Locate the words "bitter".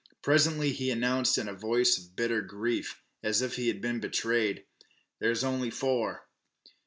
2.15-2.41